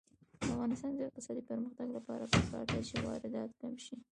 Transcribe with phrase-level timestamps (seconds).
[0.39, 3.95] د افغانستان د اقتصادي پرمختګ لپاره پکار ده چې واردات کم شي.